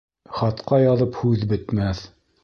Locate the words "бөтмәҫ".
1.51-2.01